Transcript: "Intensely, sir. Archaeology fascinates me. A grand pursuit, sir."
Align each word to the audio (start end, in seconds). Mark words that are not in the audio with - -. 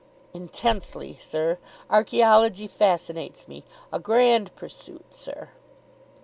"Intensely, 0.33 1.15
sir. 1.21 1.59
Archaeology 1.87 2.65
fascinates 2.65 3.47
me. 3.47 3.63
A 3.93 3.99
grand 3.99 4.49
pursuit, 4.55 5.05
sir." 5.13 5.49